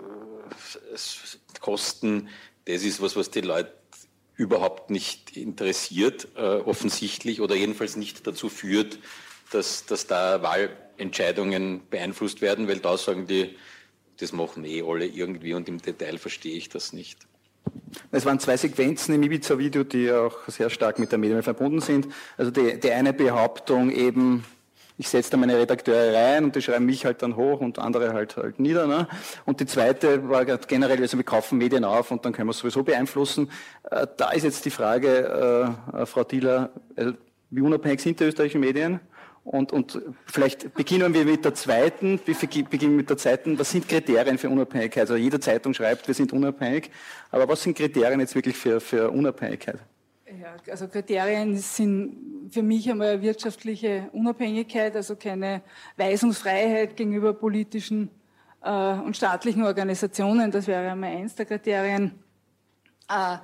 [1.61, 2.29] Kosten,
[2.64, 3.73] das ist was, was die Leute
[4.37, 8.99] überhaupt nicht interessiert, äh, offensichtlich, oder jedenfalls nicht dazu führt,
[9.51, 13.57] dass, dass da Wahlentscheidungen beeinflusst werden, weil da sagen die,
[14.18, 17.27] das machen eh alle irgendwie und im Detail verstehe ich das nicht.
[18.11, 22.09] Es waren zwei Sequenzen im Ibiza-Video, die auch sehr stark mit der Medien verbunden sind.
[22.37, 24.45] Also die, die eine Behauptung eben,
[24.99, 28.13] ich setze da meine Redakteure rein und die schreiben mich halt dann hoch und andere
[28.13, 28.87] halt halt nieder.
[28.87, 29.09] Ne?
[29.45, 32.59] Und die zweite war generell, also wir kaufen Medien auf und dann können wir es
[32.59, 33.51] sowieso beeinflussen.
[33.91, 37.13] Äh, da ist jetzt die Frage, äh, Frau Thieler, äh,
[37.51, 39.01] wie unabhängig sind die österreichischen Medien?
[39.45, 42.37] Und, und vielleicht beginnen wir mit der zweiten, wir
[42.71, 45.03] beginnen mit der zweiten, was sind Kriterien für Unabhängigkeit?
[45.03, 46.91] Also jede Zeitung schreibt, wir sind unabhängig,
[47.31, 49.81] aber was sind Kriterien jetzt wirklich für, für Unabhängigkeit?
[50.40, 55.62] Ja, also Kriterien sind für mich einmal wirtschaftliche Unabhängigkeit, also keine
[55.97, 58.09] Weisungsfreiheit gegenüber politischen
[58.62, 62.12] äh, und staatlichen Organisationen, das wäre einmal eins der Kriterien.
[63.11, 63.37] Äh,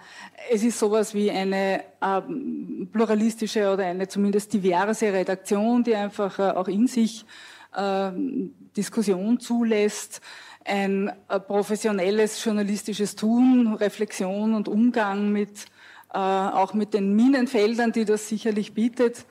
[0.50, 6.50] es ist sowas wie eine ähm, pluralistische oder eine zumindest diverse Redaktion, die einfach äh,
[6.52, 7.26] auch in sich
[7.76, 10.22] ähm, Diskussion zulässt,
[10.64, 15.66] ein äh, professionelles journalistisches Tun, Reflexion und Umgang mit
[16.16, 19.26] auch mit den Minenfeldern, die das sicherlich bietet.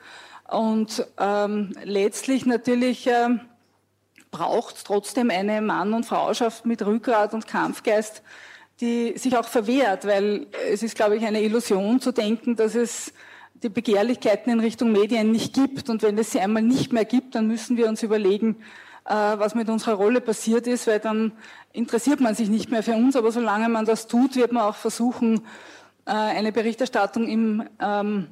[0.48, 3.28] Und ähm, letztlich natürlich äh,
[4.30, 8.22] braucht es trotzdem eine Mann- und Frauschaft mit Rückgrat und Kampfgeist,
[8.80, 13.12] die sich auch verwehrt, weil es ist, glaube ich, eine Illusion zu denken, dass es
[13.54, 15.90] die Begehrlichkeiten in Richtung Medien nicht gibt.
[15.90, 18.56] Und wenn es sie einmal nicht mehr gibt, dann müssen wir uns überlegen,
[19.04, 21.32] äh, was mit unserer Rolle passiert ist, weil dann
[21.72, 23.16] interessiert man sich nicht mehr für uns.
[23.16, 25.40] Aber solange man das tut, wird man auch versuchen, äh,
[26.12, 28.28] eine Berichterstattung im, ähm,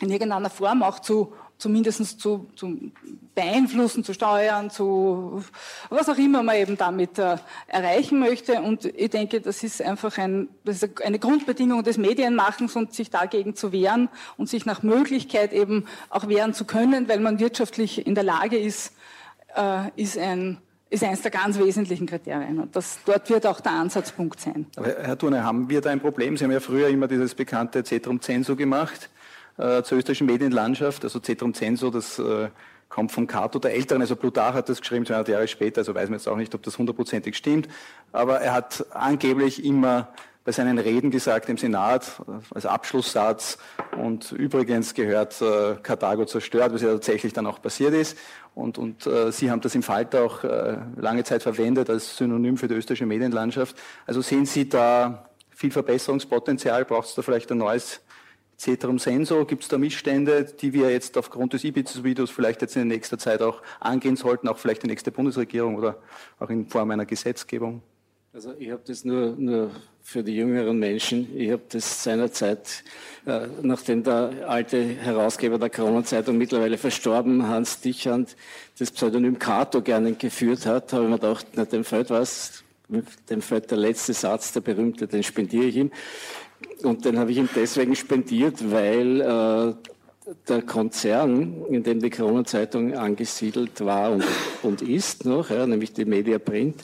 [0.00, 2.90] in irgendeiner Form auch zu zumindest zu, zu
[3.34, 5.44] beeinflussen, zu steuern, zu
[5.88, 7.36] was auch immer man eben damit äh,
[7.68, 8.60] erreichen möchte.
[8.62, 13.10] Und ich denke, das ist einfach ein, das ist eine Grundbedingung des Medienmachens und sich
[13.10, 18.06] dagegen zu wehren und sich nach Möglichkeit eben auch wehren zu können, weil man wirtschaftlich
[18.06, 18.94] in der Lage ist,
[19.54, 20.58] äh, ist ein
[20.90, 22.58] ist eines der ganz wesentlichen Kriterien.
[22.58, 24.66] Und das, dort wird auch der Ansatzpunkt sein.
[24.76, 26.36] Aber Herr Thurne, haben wir da ein Problem?
[26.36, 29.08] Sie haben ja früher immer dieses bekannte Cetrum Censo gemacht
[29.56, 31.04] äh, zur österreichischen Medienlandschaft.
[31.04, 32.48] Also Cetrum Censo, das äh,
[32.88, 36.10] kommt von Cato der Älteren, also Plutarch hat das geschrieben, 200 Jahre später, also weiß
[36.10, 37.68] man jetzt auch nicht, ob das hundertprozentig stimmt,
[38.10, 40.08] aber er hat angeblich immer
[40.44, 42.20] bei seinen Reden gesagt im Senat
[42.52, 43.58] als Abschlusssatz
[43.96, 48.16] und übrigens gehört äh, Karthago zerstört, was ja tatsächlich dann auch passiert ist.
[48.54, 52.56] Und, und äh, Sie haben das im Falter auch äh, lange Zeit verwendet als Synonym
[52.56, 53.76] für die österreichische Medienlandschaft.
[54.06, 56.84] Also sehen Sie da viel Verbesserungspotenzial?
[56.84, 58.00] Braucht es da vielleicht ein neues
[58.58, 59.44] Ceterum Senso?
[59.44, 63.40] Gibt es da Missstände, die wir jetzt aufgrund des Ibiza-Videos vielleicht jetzt in nächster Zeit
[63.40, 65.96] auch angehen sollten, auch vielleicht die nächste Bundesregierung oder
[66.38, 67.82] auch in Form einer Gesetzgebung?
[68.32, 69.70] Also ich habe das nur, nur
[70.10, 71.28] für die jüngeren Menschen.
[71.36, 72.82] Ich habe das seinerzeit,
[73.26, 78.34] äh, nachdem der alte Herausgeber der Kronenzeitung mittlerweile verstorben, Hans Dichand,
[78.80, 83.40] das Pseudonym Cato gerne geführt hat, habe ich mir gedacht, na, dem fällt was, dem
[83.40, 85.92] fällt der letzte Satz, der berühmte, den spendiere ich ihm.
[86.82, 89.90] Und den habe ich ihm deswegen spendiert, weil äh,
[90.48, 94.24] der Konzern, in dem die Kronenzeitung angesiedelt war und,
[94.62, 96.76] und ist noch, ja, nämlich die Media Print,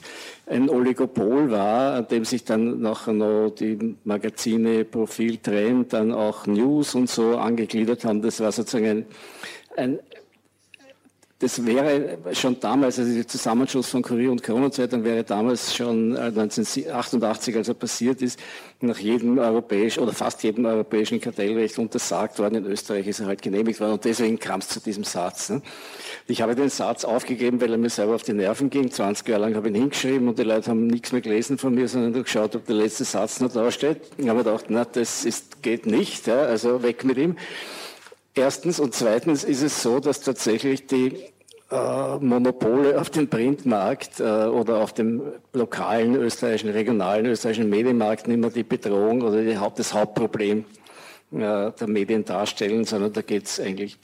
[0.47, 6.47] ein Oligopol war, an dem sich dann nachher noch die Magazine Profil Trend, dann auch
[6.47, 8.23] News und so angegliedert haben.
[8.23, 9.07] Das war sozusagen ein,
[9.77, 9.99] ein
[11.39, 17.55] das wäre schon damals, also der Zusammenschluss von Kurier und Kronenzeitung wäre damals schon 1988,
[17.55, 18.41] äh, als er passiert ist,
[18.81, 22.65] nach jedem europäischen oder fast jedem europäischen Kartellrecht untersagt worden.
[22.65, 25.51] In Österreich ist er halt genehmigt worden und deswegen kam es zu diesem Satz.
[25.51, 25.61] Ne?
[26.27, 28.91] Ich habe den Satz aufgegeben, weil er mir selber auf die Nerven ging.
[28.91, 31.75] 20 Jahre lang habe ich ihn hingeschrieben und die Leute haben nichts mehr gelesen von
[31.75, 34.01] mir, sondern nur geschaut, ob der letzte Satz noch da steht.
[34.17, 37.37] Ich habe gedacht, na, das ist, geht nicht, also weg mit ihm.
[38.39, 41.17] Erstens und zweitens ist es so, dass tatsächlich die
[41.71, 45.23] äh, Monopole auf dem Printmarkt äh, oder auf dem
[45.55, 50.67] lokalen österreichischen, regionalen österreichischen Medienmarkt nicht mehr die Bedrohung oder die, das Hauptproblem
[51.33, 53.97] äh, der Medien darstellen, sondern da geht es eigentlich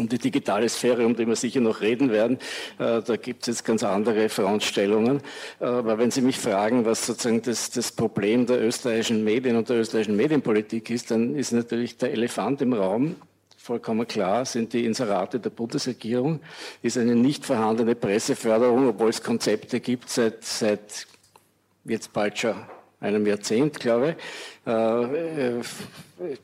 [0.00, 2.38] um die digitale Sphäre, um die wir sicher noch reden werden.
[2.80, 5.20] Äh, da gibt es jetzt ganz andere Frontstellungen.
[5.60, 9.68] Äh, aber wenn Sie mich fragen, was sozusagen das, das Problem der österreichischen Medien und
[9.68, 13.14] der österreichischen Medienpolitik ist, dann ist natürlich der Elefant im Raum,
[13.64, 16.40] vollkommen klar, sind die Inserate der Bundesregierung,
[16.82, 21.06] ist eine nicht vorhandene Presseförderung, obwohl es Konzepte gibt seit, seit
[21.86, 22.56] jetzt bald schon
[23.00, 24.16] einem Jahrzehnt, glaube
[24.66, 24.70] ich.
[24.70, 25.62] Äh,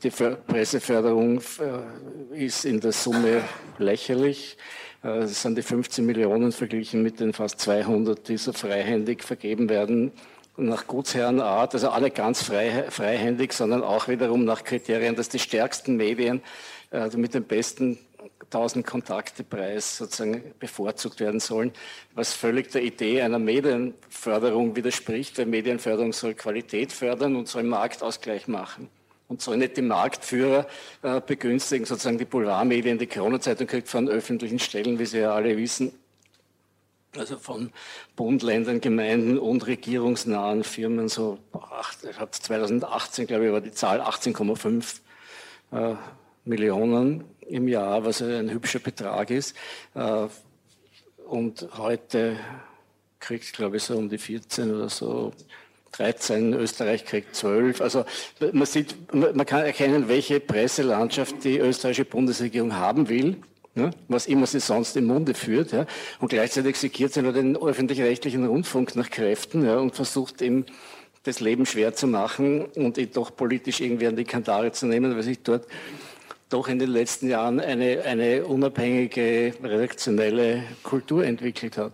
[0.01, 3.43] die Presseförderung äh, ist in der Summe
[3.77, 4.57] lächerlich.
[5.03, 9.69] Äh, das sind die 15 Millionen verglichen mit den fast 200, die so freihändig vergeben
[9.69, 10.11] werden
[10.57, 15.95] nach Gutsherrenart, also alle ganz frei, freihändig, sondern auch wiederum nach Kriterien, dass die stärksten
[15.97, 16.41] Medien
[16.99, 17.97] also mit dem besten
[18.45, 21.71] 1000 Kontakte-Preis sozusagen bevorzugt werden sollen,
[22.13, 28.47] was völlig der Idee einer Medienförderung widerspricht, weil Medienförderung soll Qualität fördern und soll Marktausgleich
[28.47, 28.89] machen.
[29.29, 30.67] Und soll nicht die Marktführer
[31.03, 35.55] äh, begünstigen, sozusagen die Boulevardmedien, die Corona-Zeitung kriegt von öffentlichen Stellen, wie Sie ja alle
[35.55, 35.93] wissen,
[37.15, 37.71] also von
[38.17, 44.99] Bund, Ländern, Gemeinden und regierungsnahen Firmen, so, ach, 2018, glaube ich, war die Zahl 18,5
[45.71, 45.95] äh,
[46.45, 49.55] Millionen im Jahr, was ein hübscher Betrag ist.
[49.93, 50.27] Äh,
[51.27, 52.37] und heute
[53.19, 55.31] kriegt, glaube ich, so um die 14 oder so
[55.93, 57.81] 13, Österreich kriegt 12.
[57.81, 58.05] Also
[58.53, 63.37] man sieht, man kann erkennen, welche Presselandschaft die österreichische Bundesregierung haben will.
[63.73, 65.71] Ja, was immer sie sonst im Munde führt.
[65.71, 65.85] Ja,
[66.19, 70.65] und gleichzeitig segiert sie nur den öffentlich-rechtlichen Rundfunk nach Kräften ja, und versucht ihm
[71.23, 75.15] das Leben schwer zu machen und ihn doch politisch irgendwie an die Kantare zu nehmen,
[75.15, 75.67] weil sich dort
[76.51, 81.93] doch in den letzten Jahren eine, eine unabhängige redaktionelle Kultur entwickelt hat.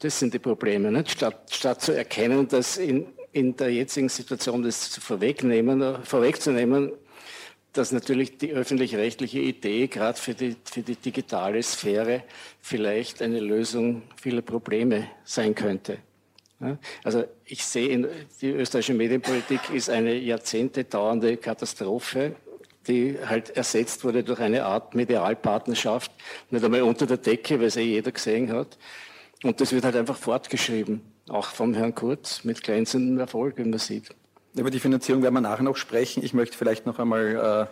[0.00, 0.92] Das sind die Probleme.
[0.92, 1.10] Nicht?
[1.10, 6.92] Statt, statt zu erkennen, dass in, in der jetzigen Situation das vorwegnehmen, vorwegzunehmen,
[7.72, 12.22] dass natürlich die öffentlich-rechtliche Idee gerade für die, für die digitale Sphäre
[12.60, 15.98] vielleicht eine Lösung vieler Probleme sein könnte.
[17.02, 18.08] Also ich sehe,
[18.40, 22.36] die österreichische Medienpolitik ist eine Jahrzehnte dauernde Katastrophe
[22.86, 26.10] die halt ersetzt wurde durch eine Art Medialpartnerschaft,
[26.50, 28.78] nicht einmal unter der Decke, weil es eh jeder gesehen hat.
[29.42, 33.78] Und das wird halt einfach fortgeschrieben, auch vom Herrn Kurz, mit glänzendem Erfolg, wie man
[33.78, 34.10] sieht.
[34.54, 36.24] Über die Finanzierung werden wir nachher noch sprechen.
[36.24, 37.68] Ich möchte vielleicht noch einmal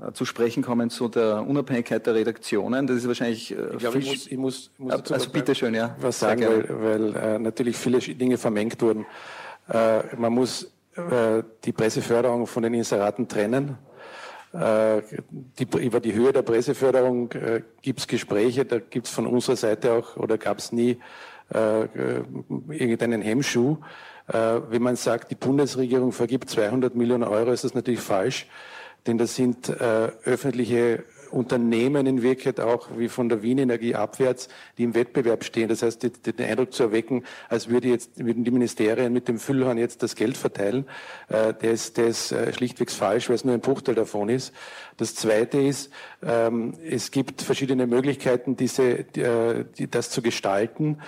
[0.00, 2.86] äh, zu sprechen kommen zu der Unabhängigkeit der Redaktionen.
[2.86, 3.52] Das ist wahrscheinlich.
[3.52, 5.94] Äh, ich glaube, ich muss, ich muss, muss also, also bitte schön, ja.
[6.00, 9.06] Was sagen, weil, weil äh, natürlich viele Dinge vermengt wurden.
[9.68, 13.78] Äh, man muss äh, die Presseförderung von den Inseraten trennen.
[14.52, 15.02] Äh,
[15.58, 19.56] die, über die Höhe der Presseförderung äh, gibt es Gespräche, da gibt es von unserer
[19.56, 20.98] Seite auch oder gab es nie
[21.54, 21.84] äh,
[22.68, 23.78] irgendeinen Hemmschuh.
[24.28, 28.46] Äh, wenn man sagt, die Bundesregierung vergibt 200 Millionen Euro, ist das natürlich falsch,
[29.06, 34.48] denn das sind äh, öffentliche Unternehmen in Wirklichkeit auch wie von der Wien Energie abwärts,
[34.78, 35.68] die im Wettbewerb stehen.
[35.68, 39.78] Das heißt, den, Eindruck zu erwecken, als würde jetzt, würden die Ministerien mit dem Füllhorn
[39.78, 40.86] jetzt das Geld verteilen,
[41.28, 44.52] äh, der ist, der ist äh, schlichtweg falsch, weil es nur ein Bruchteil davon ist.
[44.96, 45.90] Das Zweite ist,
[46.22, 50.98] ähm, es gibt verschiedene Möglichkeiten, diese, die, äh, das zu gestalten.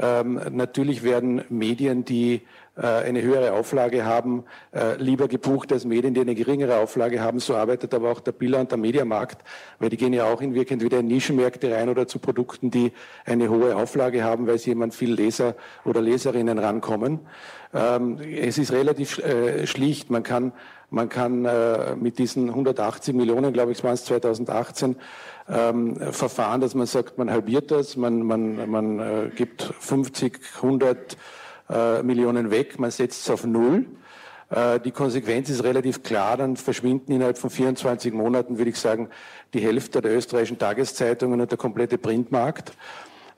[0.00, 2.42] Ähm, natürlich werden Medien, die
[2.84, 7.38] eine höhere Auflage haben, äh, lieber gebucht als Medien, die eine geringere Auflage haben.
[7.38, 9.42] So arbeitet aber auch der Biller und der Mediamarkt,
[9.78, 12.92] weil die gehen ja auch in Wirklichkeit wieder in Nischenmärkte rein oder zu Produkten, die
[13.24, 17.20] eine hohe Auflage haben, weil sie jemand viel Leser oder Leserinnen rankommen.
[17.72, 20.10] Ähm, es ist relativ äh, schlicht.
[20.10, 20.52] Man kann,
[20.90, 21.46] man kann
[22.00, 24.96] mit diesen 180 Millionen, glaube ich, waren es 2018,
[25.50, 31.16] ähm, Verfahren, dass man sagt, man halbiert das, man, man, man äh, gibt 50, 100
[31.70, 33.86] äh, Millionen weg, man setzt es auf Null.
[34.50, 39.08] Äh, die Konsequenz ist relativ klar, dann verschwinden innerhalb von 24 Monaten, würde ich sagen,
[39.54, 42.72] die Hälfte der österreichischen Tageszeitungen und der komplette Printmarkt.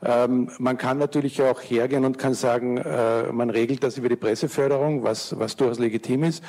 [0.05, 4.17] Ähm, man kann natürlich auch hergehen und kann sagen, äh, man regelt das über die
[4.17, 6.43] Presseförderung, was, was durchaus legitim ist.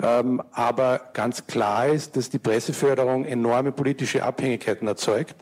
[0.00, 5.36] Ähm, aber ganz klar ist, dass die Presseförderung enorme politische Abhängigkeiten erzeugt.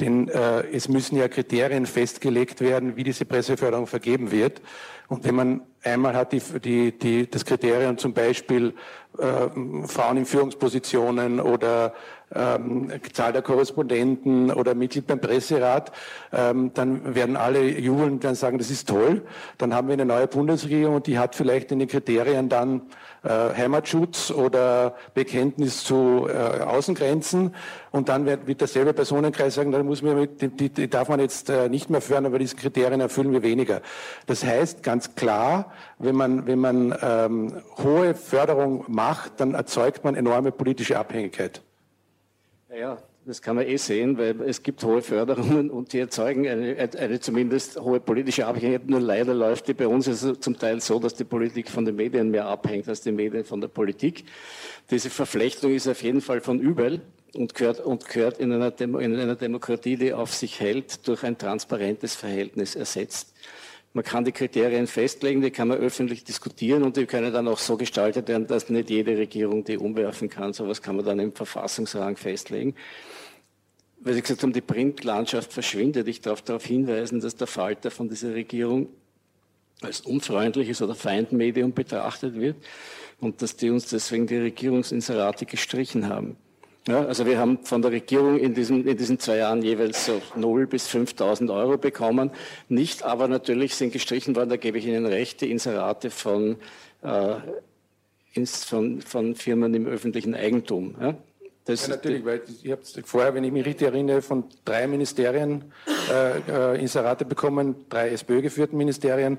[0.00, 4.60] Denn äh, es müssen ja Kriterien festgelegt werden, wie diese Presseförderung vergeben wird.
[5.08, 8.74] Und wenn man einmal hat die, die, die, das Kriterium zum Beispiel
[9.18, 11.92] äh, Frauen in Führungspositionen oder
[12.34, 15.92] ähm, Zahl der Korrespondenten oder Mitglied beim Presserat,
[16.32, 19.22] ähm, dann werden alle jubeln und dann sagen, das ist toll.
[19.58, 22.82] Dann haben wir eine neue Bundesregierung und die hat vielleicht in den Kriterien dann
[23.28, 27.54] Heimatschutz oder Bekenntnis zu äh, Außengrenzen
[27.90, 31.20] und dann wird, wird derselbe Personenkreis sagen, dann muss man mit, die, die darf man
[31.20, 33.80] jetzt äh, nicht mehr fördern, aber diese Kriterien erfüllen wir weniger.
[34.26, 40.14] Das heißt ganz klar, wenn man, wenn man ähm, hohe Förderung macht, dann erzeugt man
[40.14, 41.62] enorme politische Abhängigkeit.
[42.76, 46.76] Ja, das kann man eh sehen, weil es gibt hohe Förderungen und die erzeugen eine,
[46.76, 48.88] eine zumindest hohe politische Abhängigkeit.
[48.88, 51.96] Nur leider läuft die bei uns also zum Teil so, dass die Politik von den
[51.96, 54.24] Medien mehr abhängt als die Medien von der Politik.
[54.90, 57.00] Diese Verflechtung ist auf jeden Fall von übel
[57.34, 61.24] und gehört, und gehört in, einer Demo, in einer Demokratie, die auf sich hält, durch
[61.24, 63.34] ein transparentes Verhältnis ersetzt.
[63.96, 67.58] Man kann die Kriterien festlegen, die kann man öffentlich diskutieren und die können dann auch
[67.58, 70.52] so gestaltet werden, dass nicht jede Regierung die umwerfen kann.
[70.52, 72.74] So etwas kann man dann im Verfassungsrang festlegen.
[74.04, 76.06] Weil Sie gesagt haben, die Printlandschaft verschwindet.
[76.08, 78.88] Ich darf darauf hinweisen, dass der Falter von dieser Regierung
[79.80, 82.56] als unfreundliches oder Feindmedium betrachtet wird
[83.20, 86.36] und dass die uns deswegen die Regierungsinserate gestrichen haben.
[86.86, 90.20] Ja, also wir haben von der Regierung in diesen, in diesen zwei Jahren jeweils so
[90.36, 92.30] 0 bis 5.000 Euro bekommen.
[92.68, 96.56] Nicht, aber natürlich sind gestrichen worden, da gebe ich Ihnen recht, die Inserate von,
[97.00, 97.36] äh,
[98.44, 100.94] von, von Firmen im öffentlichen Eigentum.
[101.00, 101.16] Ja?
[101.66, 105.72] Das ja, natürlich, weil ich habe vorher, wenn ich mich richtig erinnere, von drei Ministerien
[106.10, 109.38] äh, äh, Inserate bekommen, drei SPÖ-geführten Ministerien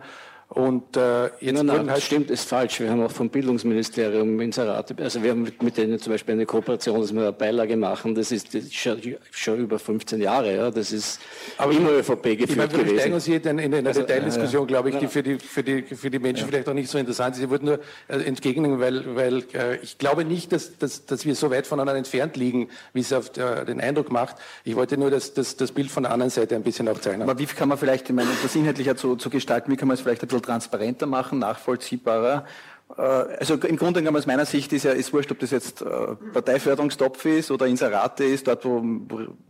[0.49, 2.79] und äh, jetzt nein, nein, halt stimmt, ist falsch.
[2.79, 6.45] Wir haben auch vom Bildungsministerium Inserate, also wir haben mit, mit denen zum Beispiel eine
[6.45, 8.13] Kooperation, dass wir eine Beilage machen.
[8.13, 10.55] Das ist, das ist schon, schon, über 15 Jahre.
[10.55, 11.19] Ja, das ist
[11.57, 13.13] Aber immer ÖVP geführt ich meine, wir gewesen.
[13.13, 15.81] uns hier in, in einer also, Detaildiskussion, ja, glaube ich, die für die für die
[15.81, 16.47] für die Menschen ja.
[16.49, 17.41] vielleicht auch nicht so interessant ist.
[17.41, 21.33] Ich würde nur äh, entgegnen, weil weil äh, ich glaube nicht, dass, dass dass wir
[21.33, 24.35] so weit voneinander entfernt liegen, wie es auf äh, den Eindruck macht.
[24.63, 27.23] Ich wollte nur das, das das Bild von der anderen Seite ein bisschen aufzeichnen.
[27.27, 29.95] Aber wie kann man vielleicht, ich meine, das inhaltlicher zu, zu gestalten, wie kann man
[29.95, 32.45] es vielleicht ein bisschen transparenter machen, nachvollziehbarer.
[32.97, 35.81] Äh, also im Grunde genommen aus meiner Sicht ist ja ist wurscht, ob das jetzt
[35.81, 35.85] äh,
[36.33, 38.83] Parteiförderungstopf ist oder Inserate ist, dort wo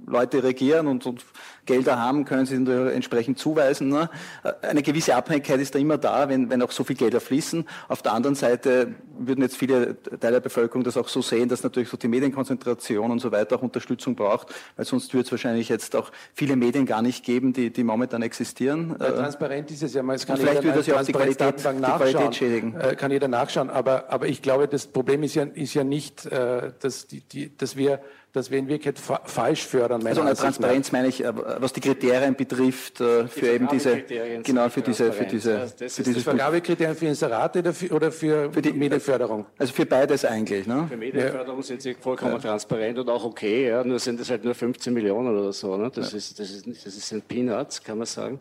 [0.07, 1.25] Leute regieren und, und
[1.65, 3.89] Gelder haben, können sie entsprechend zuweisen.
[3.89, 4.09] Ne?
[4.43, 7.65] Äh, eine gewisse Abhängigkeit ist da immer da, wenn, wenn auch so viel Gelder fließen.
[7.87, 11.63] Auf der anderen Seite würden jetzt viele Teile der Bevölkerung das auch so sehen, dass
[11.63, 15.69] natürlich so die Medienkonzentration und so weiter auch Unterstützung braucht, weil sonst würde es wahrscheinlich
[15.69, 18.95] jetzt auch viele Medien gar nicht geben, die, die momentan existieren.
[18.99, 20.15] Ja, transparent ist es ja mal.
[20.15, 22.75] Es kann vielleicht würde das ja auch die Qualität, die Qualität schädigen.
[22.97, 23.69] Kann jeder nachschauen.
[23.69, 27.55] Aber, aber ich glaube, das Problem ist ja, ist ja nicht, äh, dass, die, die,
[27.55, 27.99] dass wir
[28.35, 30.05] dass wir in Wirklichkeit fa falsch fördern.
[30.05, 34.03] Also eine Transparenz meine ich, äh, was die Kriterien betrifft, äh, für die eben diese,
[34.43, 38.11] genau, für diese, für diese, also das für diese Vergabekriterien für Inserate oder für, oder
[38.11, 39.45] für, für die Medienförderung?
[39.57, 40.85] Also für beides eigentlich, ne?
[40.89, 42.39] Für Medienförderung sind sie vollkommen ja.
[42.39, 45.89] transparent und auch okay, ja, nur sind das halt nur 15 Millionen oder so, ne?
[45.93, 46.17] Das ja.
[46.17, 48.39] ist, das ist, das ist ein Peanuts, kann man sagen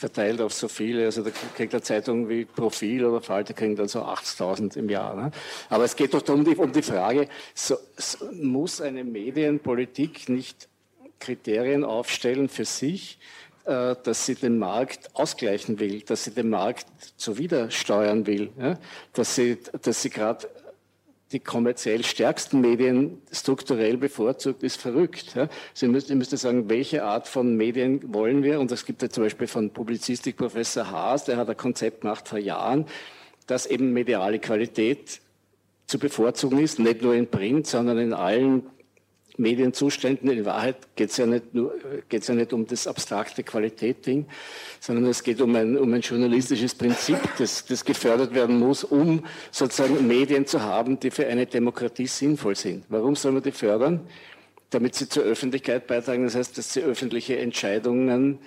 [0.00, 1.04] verteilt auf so viele.
[1.04, 5.14] Also da kriegt eine Zeitung wie Profil oder Falte kriegen dann so 80.000 im Jahr.
[5.14, 5.30] Ne?
[5.68, 10.68] Aber es geht doch um die, um die Frage, so, so, muss eine Medienpolitik nicht
[11.20, 13.18] Kriterien aufstellen für sich,
[13.64, 18.50] äh, dass sie den Markt ausgleichen will, dass sie den Markt zuwider steuern will,
[19.12, 20.48] dass sie, dass sie gerade
[21.30, 25.36] die kommerziell stärksten Medien strukturell bevorzugt, ist verrückt.
[25.74, 28.58] Sie müsste, müsste sagen, welche Art von Medien wollen wir?
[28.58, 32.26] Und es gibt ja zum Beispiel von Publizistik Professor Haas, der hat ein Konzept gemacht
[32.26, 32.84] vor Jahren,
[33.46, 35.20] dass eben mediale Qualität
[35.86, 38.66] zu bevorzugen ist, nicht nur in Print, sondern in allen
[39.40, 40.30] Medienzuständen.
[40.30, 44.26] In Wahrheit geht es ja, nicht ja nicht um das abstrakte Qualität-Ding,
[44.78, 49.24] sondern es geht um ein, um ein journalistisches Prinzip, das, das gefördert werden muss, um
[49.50, 52.84] sozusagen Medien zu haben, die für eine Demokratie sinnvoll sind.
[52.88, 54.00] Warum soll man die fördern?
[54.68, 58.38] Damit sie zur Öffentlichkeit beitragen, das heißt, dass sie öffentliche Entscheidungen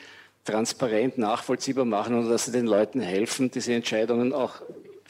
[0.45, 4.61] transparent nachvollziehbar machen und dass sie den Leuten helfen, diese Entscheidungen auch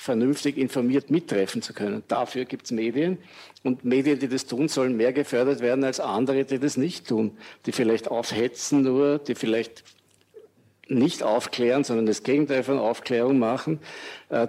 [0.04, 2.04] vernünftig informiert mittreffen zu können.
[2.10, 3.20] Dafür gibt es Medien.
[3.64, 7.38] Und Medien, die das tun, sollen mehr gefördert werden als andere, die das nicht tun,
[7.66, 9.86] die vielleicht aufhetzen nur, die vielleicht
[10.90, 13.80] nicht aufklären, sondern das Gegenteil von Aufklärung machen,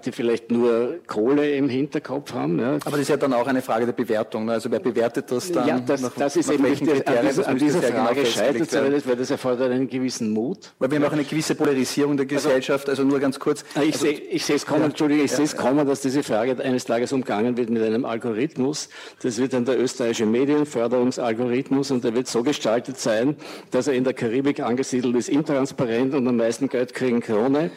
[0.04, 2.58] die vielleicht nur Kohle im Hinterkopf haben.
[2.58, 2.74] Ja.
[2.84, 4.46] Aber das ist ja dann auch eine Frage der Bewertung.
[4.46, 4.52] Ne?
[4.52, 5.68] Also wer bewertet das dann?
[5.68, 9.16] Ja, das, nach, das ist eben nicht, an, dieser, an dieser Frage genau scheitert weil
[9.16, 10.72] das erfordert einen gewissen Mut.
[10.78, 13.64] Weil wir haben auch eine gewisse Polarisierung der also- Gesellschaft, also, also nur ganz kurz.
[13.74, 16.00] Ich also, sehe ich sehe es kommen, ja, Entschuldige, ich ja, sehe es kommen, dass
[16.00, 18.88] diese Frage eines Tages umgangen wird mit einem Algorithmus.
[19.22, 23.36] Das wird dann der österreichische Medienförderungsalgorithmus und der wird so gestaltet sein,
[23.70, 27.70] dass er in der Karibik angesiedelt ist, intransparent und am meisten Geld kriegen Krone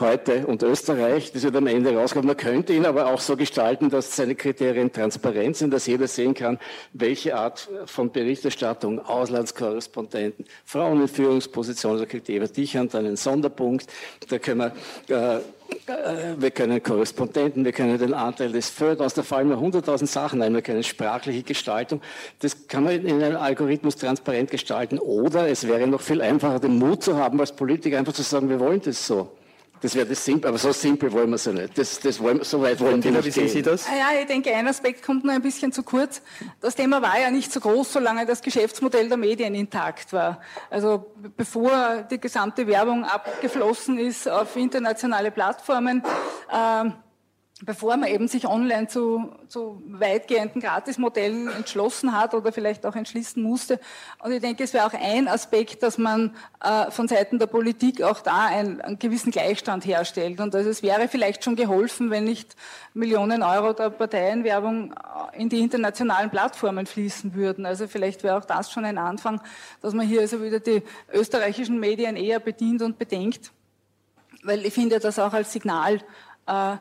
[0.00, 2.26] heute und Österreich, das wird am Ende rauskommen.
[2.26, 6.34] Man könnte ihn aber auch so gestalten, dass seine Kriterien transparent sind, dass jeder sehen
[6.34, 6.58] kann,
[6.92, 13.86] welche Art von Berichterstattung, Auslandskorrespondenten, Frauen in Führungspositionen, da kriegt Eva Dichand einen Sonderpunkt,
[14.28, 14.72] da können
[15.08, 15.40] wir, äh,
[16.38, 20.54] wir können Korrespondenten, wir können den Anteil des Förders, da fallen mir hunderttausend Sachen ein,
[20.54, 22.00] wir können sprachliche Gestaltung.
[22.40, 24.98] Das kann man in einem Algorithmus transparent gestalten.
[24.98, 28.48] Oder es wäre noch viel einfacher, den Mut zu haben, als Politiker einfach zu sagen,
[28.48, 29.30] wir wollen das so.
[29.80, 31.76] Das wäre das simpel, aber so simpel wollen wir es ja nicht.
[31.76, 33.86] Das, das wollen, so weit wollen wir nicht Wie sehen Sie das?
[33.86, 36.22] Ah ja, ich denke, ein Aspekt kommt nur ein bisschen zu kurz.
[36.60, 40.40] Das Thema war ja nicht so groß, solange das Geschäftsmodell der Medien intakt war.
[40.70, 46.02] Also bevor die gesamte Werbung abgeflossen ist auf internationale Plattformen,
[46.50, 46.90] äh,
[47.64, 53.42] bevor man eben sich online zu, zu weitgehenden Gratismodellen entschlossen hat oder vielleicht auch entschließen
[53.42, 53.80] musste.
[54.22, 58.02] Und ich denke, es wäre auch ein Aspekt, dass man äh, von Seiten der Politik
[58.02, 60.38] auch da einen, einen, gewissen Gleichstand herstellt.
[60.40, 62.56] Und also es wäre vielleicht schon geholfen, wenn nicht
[62.92, 67.64] Millionen Euro der Parteienwerbung äh, in die internationalen Plattformen fließen würden.
[67.64, 69.40] Also vielleicht wäre auch das schon ein Anfang,
[69.80, 73.50] dass man hier also wieder die österreichischen Medien eher bedient und bedenkt.
[74.42, 76.02] Weil ich finde das auch als Signal
[76.46, 76.76] äh,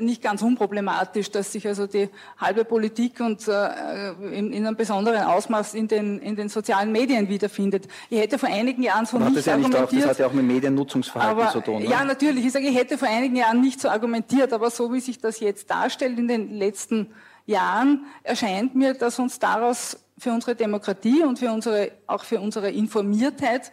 [0.00, 5.22] nicht ganz unproblematisch, dass sich also die halbe Politik und äh, in, in, einem besonderen
[5.22, 7.88] Ausmaß in den, in den sozialen Medien wiederfindet.
[8.10, 9.84] Ich hätte vor einigen Jahren so nicht, ja nicht argumentiert.
[9.84, 11.82] Auch, das hat ja auch mit Mediennutzungsverhalten aber, zu tun.
[11.82, 11.90] Ne?
[11.90, 12.44] Ja, natürlich.
[12.44, 15.40] Ich sage, ich hätte vor einigen Jahren nicht so argumentiert, aber so wie sich das
[15.40, 17.12] jetzt darstellt in den letzten
[17.46, 22.70] Jahren, erscheint mir, dass uns daraus für unsere Demokratie und für unsere, auch für unsere
[22.70, 23.72] Informiertheit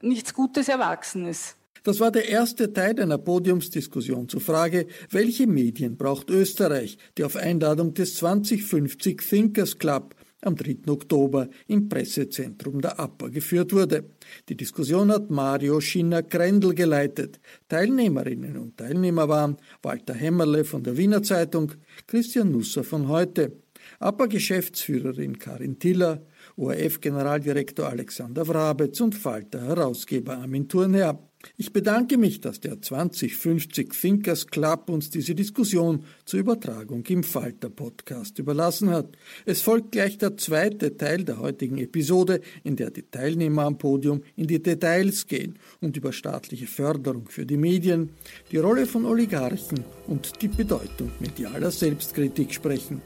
[0.00, 1.56] nichts Gutes erwachsen ist.
[1.84, 7.34] Das war der erste Teil einer Podiumsdiskussion zur Frage, welche Medien braucht Österreich, die auf
[7.34, 10.88] Einladung des 2050 Thinkers Club am 3.
[10.88, 14.10] Oktober im Pressezentrum der APA geführt wurde.
[14.48, 17.40] Die Diskussion hat Mario Schinner-Grendel geleitet.
[17.68, 21.72] Teilnehmerinnen und Teilnehmer waren Walter Hämmerle von der Wiener Zeitung,
[22.06, 23.52] Christian Nusser von heute,
[23.98, 26.22] APA-Geschäftsführerin Karin Tiller,
[26.56, 31.18] ORF-Generaldirektor Alexander Wrabetz und Falter-Herausgeber Armin Thurnherr.
[31.56, 37.70] Ich bedanke mich, dass der 2050 Thinkers Club uns diese Diskussion zur Übertragung im Falter
[37.70, 39.16] Podcast überlassen hat.
[39.44, 44.22] Es folgt gleich der zweite Teil der heutigen Episode, in der die Teilnehmer am Podium
[44.36, 48.10] in die Details gehen und über staatliche Förderung für die Medien,
[48.50, 53.02] die Rolle von Oligarchen und die Bedeutung medialer Selbstkritik sprechen.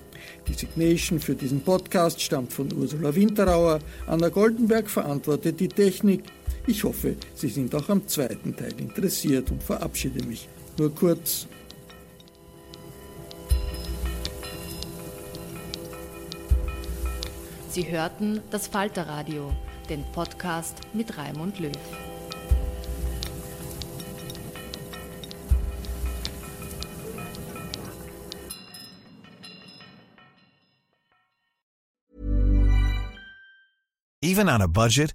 [0.48, 3.80] Die Signation für diesen Podcast stammt von Ursula Winterauer.
[4.06, 6.24] Anna Goldenberg verantwortet die Technik.
[6.68, 11.46] Ich hoffe, Sie sind auch am zweiten Teil interessiert und verabschiede mich nur kurz.
[17.70, 19.52] Sie hörten das Falterradio,
[19.88, 21.72] den Podcast mit Raimund Löw.
[34.22, 35.14] Even on a budget